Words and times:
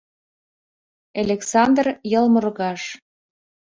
Элександр 1.21 1.85
йылморгаж... 2.11 2.81